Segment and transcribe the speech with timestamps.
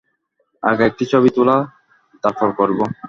[0.63, 1.57] আগে একটা ছবি তোলো,
[2.23, 2.83] তারপর করবো।